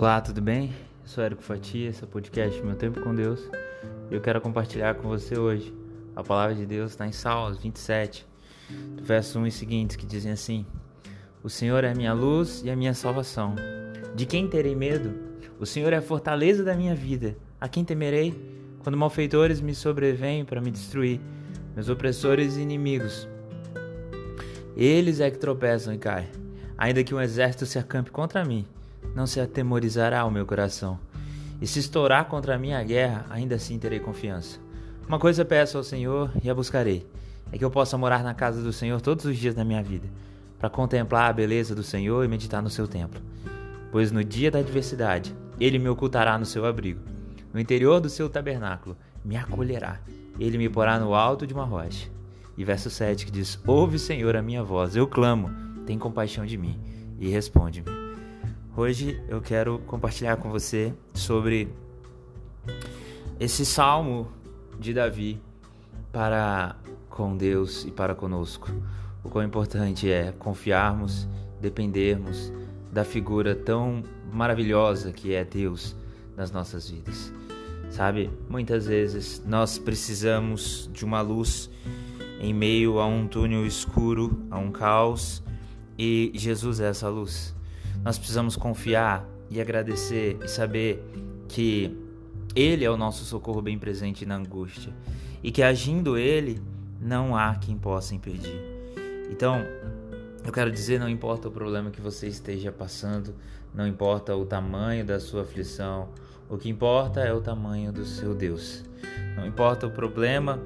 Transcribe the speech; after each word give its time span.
Olá, 0.00 0.18
tudo 0.18 0.40
bem? 0.40 0.72
Eu 1.02 1.08
sou 1.08 1.22
Érico 1.22 1.42
Fatia, 1.42 1.90
esse 1.90 2.02
é 2.02 2.06
o 2.06 2.08
podcast 2.08 2.62
Meu 2.62 2.74
Tempo 2.74 3.02
com 3.02 3.14
Deus 3.14 3.38
e 4.10 4.14
eu 4.14 4.20
quero 4.22 4.40
compartilhar 4.40 4.94
com 4.94 5.06
você 5.06 5.38
hoje. 5.38 5.74
A 6.16 6.24
palavra 6.24 6.54
de 6.54 6.64
Deus 6.64 6.92
está 6.92 7.06
em 7.06 7.12
Salmos 7.12 7.58
27, 7.58 8.26
do 8.96 9.04
verso 9.04 9.38
1 9.38 9.46
e 9.46 9.52
seguintes, 9.52 9.96
que 9.96 10.06
dizem 10.06 10.32
assim: 10.32 10.64
O 11.42 11.50
Senhor 11.50 11.84
é 11.84 11.90
a 11.90 11.94
minha 11.94 12.14
luz 12.14 12.62
e 12.64 12.70
a 12.70 12.76
minha 12.76 12.94
salvação. 12.94 13.54
De 14.14 14.24
quem 14.24 14.48
terei 14.48 14.74
medo? 14.74 15.12
O 15.58 15.66
Senhor 15.66 15.92
é 15.92 15.96
a 15.96 16.02
fortaleza 16.02 16.64
da 16.64 16.74
minha 16.74 16.94
vida. 16.94 17.36
A 17.60 17.68
quem 17.68 17.84
temerei? 17.84 18.34
Quando 18.82 18.96
malfeitores 18.96 19.60
me 19.60 19.74
sobrevêm 19.74 20.46
para 20.46 20.62
me 20.62 20.70
destruir, 20.70 21.20
meus 21.74 21.90
opressores 21.90 22.56
e 22.56 22.62
inimigos. 22.62 23.28
Eles 24.74 25.20
é 25.20 25.30
que 25.30 25.36
tropeçam 25.36 25.92
e 25.92 25.98
caem. 25.98 26.30
Ainda 26.78 27.04
que 27.04 27.14
um 27.14 27.20
exército 27.20 27.66
se 27.66 27.78
acampe 27.78 28.10
contra 28.10 28.42
mim, 28.42 28.66
não 29.14 29.26
se 29.26 29.40
atemorizará 29.40 30.24
o 30.24 30.30
meu 30.30 30.46
coração. 30.46 30.98
E 31.60 31.66
se 31.66 31.78
estourar 31.78 32.26
contra 32.26 32.54
a 32.54 32.84
guerra, 32.84 33.26
ainda 33.28 33.56
assim 33.56 33.78
terei 33.78 34.00
confiança. 34.00 34.58
Uma 35.06 35.18
coisa 35.18 35.44
peço 35.44 35.76
ao 35.76 35.84
Senhor 35.84 36.30
e 36.42 36.48
a 36.48 36.54
buscarei: 36.54 37.06
é 37.52 37.58
que 37.58 37.64
eu 37.64 37.70
possa 37.70 37.98
morar 37.98 38.22
na 38.22 38.34
casa 38.34 38.62
do 38.62 38.72
Senhor 38.72 39.00
todos 39.00 39.24
os 39.24 39.36
dias 39.36 39.54
da 39.54 39.64
minha 39.64 39.82
vida, 39.82 40.08
para 40.58 40.70
contemplar 40.70 41.28
a 41.28 41.32
beleza 41.32 41.74
do 41.74 41.82
Senhor 41.82 42.24
e 42.24 42.28
meditar 42.28 42.62
no 42.62 42.70
seu 42.70 42.86
templo. 42.86 43.20
Pois 43.90 44.12
no 44.12 44.22
dia 44.22 44.50
da 44.50 44.60
adversidade, 44.60 45.34
ele 45.58 45.78
me 45.78 45.88
ocultará 45.88 46.38
no 46.38 46.46
seu 46.46 46.64
abrigo. 46.64 47.00
No 47.52 47.60
interior 47.60 48.00
do 48.00 48.08
seu 48.08 48.28
tabernáculo, 48.28 48.96
me 49.24 49.36
acolherá. 49.36 50.00
Ele 50.38 50.56
me 50.56 50.68
porá 50.68 50.98
no 50.98 51.14
alto 51.14 51.46
de 51.46 51.52
uma 51.52 51.64
rocha. 51.64 52.08
E 52.56 52.64
verso 52.64 52.88
7 52.88 53.26
que 53.26 53.32
diz: 53.32 53.58
Ouve, 53.66 53.98
Senhor, 53.98 54.36
a 54.36 54.42
minha 54.42 54.62
voz, 54.62 54.94
eu 54.94 55.06
clamo, 55.06 55.50
tem 55.86 55.98
compaixão 55.98 56.46
de 56.46 56.56
mim 56.56 56.80
e 57.18 57.28
responde-me. 57.28 58.09
Hoje 58.76 59.20
eu 59.28 59.40
quero 59.40 59.80
compartilhar 59.80 60.36
com 60.36 60.48
você 60.48 60.94
sobre 61.12 61.68
esse 63.38 63.66
salmo 63.66 64.30
de 64.78 64.94
Davi 64.94 65.42
para 66.12 66.76
com 67.08 67.36
Deus 67.36 67.84
e 67.84 67.90
para 67.90 68.14
conosco. 68.14 68.70
O 69.24 69.28
quão 69.28 69.44
importante 69.44 70.08
é 70.08 70.30
confiarmos, 70.30 71.28
dependermos 71.60 72.52
da 72.92 73.04
figura 73.04 73.56
tão 73.56 74.04
maravilhosa 74.32 75.12
que 75.12 75.34
é 75.34 75.44
Deus 75.44 75.96
nas 76.36 76.52
nossas 76.52 76.88
vidas. 76.88 77.32
Sabe, 77.90 78.30
muitas 78.48 78.86
vezes 78.86 79.42
nós 79.44 79.78
precisamos 79.78 80.88
de 80.92 81.04
uma 81.04 81.20
luz 81.20 81.68
em 82.40 82.54
meio 82.54 83.00
a 83.00 83.06
um 83.06 83.26
túnel 83.26 83.66
escuro, 83.66 84.46
a 84.48 84.58
um 84.58 84.70
caos, 84.70 85.42
e 85.98 86.30
Jesus 86.34 86.78
é 86.78 86.88
essa 86.88 87.08
luz. 87.08 87.52
Nós 88.02 88.16
precisamos 88.18 88.56
confiar 88.56 89.28
e 89.50 89.60
agradecer 89.60 90.38
e 90.42 90.48
saber 90.48 91.04
que 91.48 91.96
Ele 92.54 92.84
é 92.84 92.90
o 92.90 92.96
nosso 92.96 93.24
socorro 93.24 93.60
bem 93.60 93.78
presente 93.78 94.24
na 94.24 94.36
angústia 94.36 94.92
e 95.42 95.50
que 95.50 95.62
agindo 95.62 96.16
Ele 96.16 96.60
não 97.00 97.36
há 97.36 97.54
quem 97.54 97.76
possa 97.76 98.14
impedir. 98.14 98.60
Então, 99.30 99.64
eu 100.44 100.52
quero 100.52 100.70
dizer, 100.70 100.98
não 100.98 101.08
importa 101.08 101.48
o 101.48 101.50
problema 101.50 101.90
que 101.90 102.00
você 102.00 102.26
esteja 102.26 102.72
passando, 102.72 103.34
não 103.74 103.86
importa 103.86 104.34
o 104.34 104.46
tamanho 104.46 105.04
da 105.04 105.20
sua 105.20 105.42
aflição, 105.42 106.08
o 106.48 106.56
que 106.56 106.68
importa 106.68 107.20
é 107.20 107.32
o 107.32 107.40
tamanho 107.40 107.92
do 107.92 108.04
seu 108.04 108.34
Deus. 108.34 108.82
Não 109.36 109.46
importa 109.46 109.86
o 109.86 109.90
problema 109.90 110.60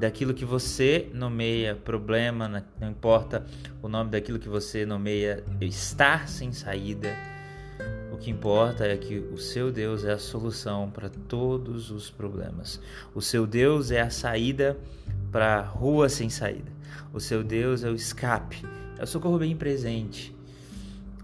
daquilo 0.00 0.32
que 0.32 0.46
você 0.46 1.10
nomeia 1.12 1.76
problema, 1.76 2.64
não 2.80 2.90
importa 2.90 3.44
o 3.82 3.88
nome 3.88 4.10
daquilo 4.10 4.38
que 4.38 4.48
você 4.48 4.86
nomeia 4.86 5.44
estar 5.60 6.26
sem 6.26 6.52
saída. 6.52 7.14
O 8.10 8.16
que 8.16 8.30
importa 8.30 8.86
é 8.86 8.96
que 8.96 9.18
o 9.18 9.36
seu 9.36 9.70
Deus 9.70 10.04
é 10.04 10.12
a 10.12 10.18
solução 10.18 10.90
para 10.90 11.10
todos 11.10 11.90
os 11.90 12.10
problemas. 12.10 12.80
O 13.14 13.20
seu 13.20 13.46
Deus 13.46 13.90
é 13.90 14.00
a 14.00 14.10
saída 14.10 14.76
para 15.30 15.58
a 15.58 15.62
rua 15.62 16.08
sem 16.08 16.30
saída. 16.30 16.72
O 17.12 17.20
seu 17.20 17.44
Deus 17.44 17.84
é 17.84 17.90
o 17.90 17.94
escape, 17.94 18.64
é 18.98 19.04
o 19.04 19.06
socorro 19.06 19.38
bem 19.38 19.54
presente. 19.54 20.34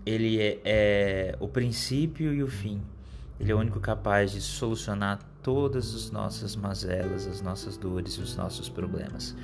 Ele 0.05 0.39
é, 0.39 0.61
é 0.65 1.37
o 1.41 1.49
princípio 1.49 2.33
e 2.33 2.43
o 2.43 2.47
fim. 2.47 2.83
Ele 3.39 3.53
é 3.53 3.55
o 3.55 3.59
único 3.59 3.79
capaz 3.81 4.33
de 4.33 4.41
solucionar 4.41 5.19
todas 5.43 5.95
as 5.95 6.11
nossas 6.11 6.57
mazelas, 6.57 7.27
as 7.27 7.41
nossas 7.41 7.77
dores 7.77 8.15
e 8.15 8.21
os 8.21 8.37
nossos 8.37 8.69
problemas. 8.69 9.37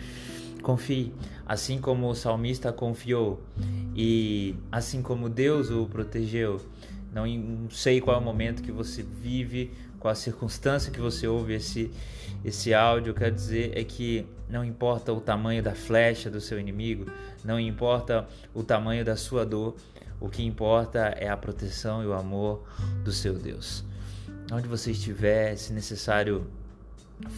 Confie, 0.62 1.12
assim 1.46 1.78
como 1.80 2.08
o 2.08 2.14
salmista 2.14 2.72
confiou 2.72 3.42
e 3.94 4.54
assim 4.70 5.02
como 5.02 5.28
Deus 5.28 5.70
o 5.70 5.86
protegeu. 5.86 6.60
Não 7.12 7.68
sei 7.70 8.00
qual 8.00 8.16
é 8.16 8.18
o 8.18 8.22
momento 8.22 8.62
que 8.62 8.72
você 8.72 9.02
vive, 9.02 9.70
qual 10.02 10.10
a 10.10 10.16
circunstância 10.16 10.90
que 10.90 11.00
você 11.00 11.28
ouve 11.28 11.54
esse, 11.54 11.88
esse 12.44 12.74
áudio, 12.74 13.14
quer 13.14 13.30
dizer 13.30 13.78
é 13.78 13.84
que 13.84 14.26
não 14.48 14.64
importa 14.64 15.12
o 15.12 15.20
tamanho 15.20 15.62
da 15.62 15.76
flecha 15.76 16.28
do 16.28 16.40
seu 16.40 16.58
inimigo, 16.58 17.06
não 17.44 17.58
importa 17.58 18.26
o 18.52 18.64
tamanho 18.64 19.04
da 19.04 19.14
sua 19.14 19.46
dor, 19.46 19.76
o 20.18 20.28
que 20.28 20.42
importa 20.42 21.14
é 21.16 21.28
a 21.28 21.36
proteção 21.36 22.02
e 22.02 22.06
o 22.08 22.14
amor 22.14 22.66
do 23.04 23.12
seu 23.12 23.34
Deus. 23.34 23.84
Onde 24.52 24.66
você 24.66 24.90
estiver, 24.90 25.54
se 25.54 25.72
necessário 25.72 26.48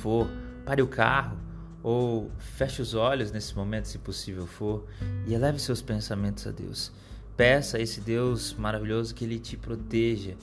for, 0.00 0.26
pare 0.64 0.80
o 0.80 0.86
carro 0.86 1.36
ou 1.82 2.30
feche 2.38 2.80
os 2.80 2.94
olhos 2.94 3.30
nesse 3.30 3.54
momento, 3.54 3.88
se 3.88 3.98
possível 3.98 4.46
for, 4.46 4.86
e 5.26 5.34
eleve 5.34 5.58
seus 5.58 5.82
pensamentos 5.82 6.46
a 6.46 6.50
Deus. 6.50 6.90
Peça 7.36 7.76
a 7.76 7.80
esse 7.80 8.00
Deus 8.00 8.54
maravilhoso 8.54 9.14
que 9.14 9.22
Ele 9.22 9.38
te 9.38 9.54
proteja, 9.54 10.34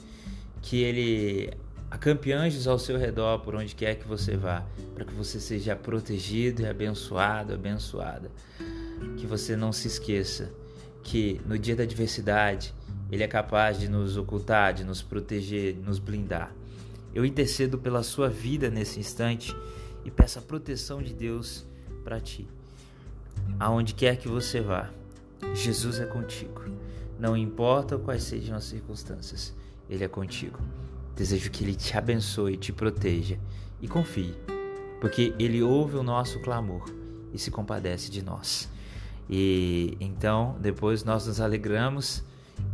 que 0.60 0.80
Ele 0.80 1.52
acampe 1.92 2.32
anjos 2.32 2.66
ao 2.66 2.78
seu 2.78 2.96
redor 2.96 3.40
por 3.40 3.54
onde 3.54 3.74
quer 3.74 3.96
que 3.96 4.08
você 4.08 4.34
vá, 4.34 4.64
para 4.94 5.04
que 5.04 5.12
você 5.12 5.38
seja 5.38 5.76
protegido 5.76 6.62
e 6.62 6.66
abençoado, 6.66 7.52
abençoada. 7.52 8.30
Que 9.18 9.26
você 9.26 9.54
não 9.54 9.72
se 9.74 9.88
esqueça 9.88 10.50
que 11.02 11.38
no 11.46 11.58
dia 11.58 11.76
da 11.76 11.82
adversidade 11.82 12.74
Ele 13.10 13.22
é 13.22 13.28
capaz 13.28 13.78
de 13.78 13.88
nos 13.88 14.16
ocultar, 14.16 14.72
de 14.72 14.84
nos 14.84 15.02
proteger, 15.02 15.74
de 15.74 15.80
nos 15.80 15.98
blindar. 15.98 16.54
Eu 17.14 17.26
intercedo 17.26 17.76
pela 17.76 18.02
sua 18.02 18.30
vida 18.30 18.70
nesse 18.70 18.98
instante 18.98 19.54
e 20.02 20.10
peço 20.10 20.38
a 20.38 20.42
proteção 20.42 21.02
de 21.02 21.12
Deus 21.12 21.66
para 22.02 22.18
ti. 22.18 22.48
Aonde 23.60 23.92
quer 23.92 24.16
que 24.16 24.28
você 24.28 24.62
vá, 24.62 24.88
Jesus 25.52 26.00
é 26.00 26.06
contigo. 26.06 26.62
Não 27.18 27.36
importa 27.36 27.98
quais 27.98 28.22
sejam 28.22 28.56
as 28.56 28.64
circunstâncias, 28.64 29.54
Ele 29.90 30.04
é 30.04 30.08
contigo. 30.08 30.58
Desejo 31.16 31.50
que 31.50 31.64
Ele 31.64 31.74
te 31.74 31.96
abençoe, 31.96 32.56
te 32.56 32.72
proteja 32.72 33.38
e 33.80 33.88
confie, 33.88 34.34
porque 35.00 35.34
Ele 35.38 35.62
ouve 35.62 35.96
o 35.96 36.02
nosso 36.02 36.40
clamor 36.40 36.84
e 37.32 37.38
se 37.38 37.50
compadece 37.50 38.10
de 38.10 38.22
nós. 38.22 38.70
E 39.28 39.96
então, 40.00 40.56
depois 40.60 41.04
nós 41.04 41.26
nos 41.26 41.40
alegramos 41.40 42.24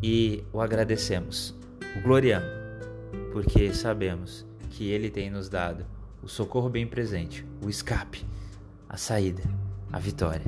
e 0.03 0.45
o 0.53 0.61
agradecemos, 0.61 1.55
o 1.97 2.03
gloriamos, 2.03 2.49
porque 3.33 3.73
sabemos 3.73 4.47
que 4.71 4.89
Ele 4.91 5.11
tem 5.11 5.31
nos 5.31 5.49
dado 5.49 5.85
o 6.23 6.29
socorro 6.29 6.69
bem 6.69 6.87
presente, 6.87 7.45
o 7.65 7.69
escape, 7.69 8.25
a 8.89 8.97
saída, 8.97 9.43
a 9.93 9.99
vitória. 9.99 10.45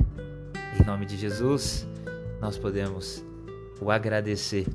Em 0.79 0.85
nome 0.85 1.05
de 1.05 1.17
Jesus, 1.17 1.87
nós 2.39 2.57
podemos 2.57 3.23
o 3.79 3.89
agradecer 3.89 4.67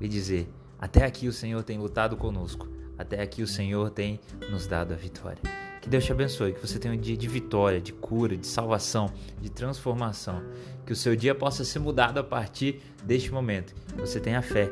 e 0.00 0.08
dizer: 0.08 0.48
até 0.84 1.06
aqui 1.06 1.26
o 1.26 1.32
Senhor 1.32 1.62
tem 1.62 1.78
lutado 1.78 2.14
conosco, 2.14 2.68
até 2.98 3.22
aqui 3.22 3.42
o 3.42 3.46
Senhor 3.46 3.88
tem 3.88 4.20
nos 4.50 4.66
dado 4.66 4.92
a 4.92 4.96
vitória. 4.98 5.40
Que 5.80 5.88
Deus 5.88 6.04
te 6.04 6.12
abençoe, 6.12 6.52
que 6.52 6.60
você 6.60 6.78
tenha 6.78 6.92
um 6.92 6.96
dia 6.98 7.16
de 7.16 7.26
vitória, 7.26 7.80
de 7.80 7.90
cura, 7.90 8.36
de 8.36 8.46
salvação, 8.46 9.10
de 9.40 9.48
transformação. 9.48 10.42
Que 10.84 10.92
o 10.92 10.96
seu 10.96 11.16
dia 11.16 11.34
possa 11.34 11.64
ser 11.64 11.78
mudado 11.78 12.18
a 12.18 12.22
partir 12.22 12.82
deste 13.02 13.32
momento. 13.32 13.74
Que 13.94 13.98
você 13.98 14.20
tenha 14.20 14.42
fé. 14.42 14.70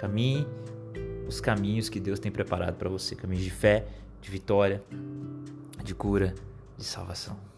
Caminhe 0.00 0.46
os 1.28 1.38
caminhos 1.38 1.90
que 1.90 2.00
Deus 2.00 2.18
tem 2.18 2.32
preparado 2.32 2.76
para 2.76 2.88
você 2.88 3.14
caminhos 3.14 3.44
de 3.44 3.50
fé, 3.50 3.84
de 4.22 4.30
vitória, 4.30 4.82
de 5.84 5.94
cura, 5.94 6.34
de 6.78 6.84
salvação. 6.84 7.51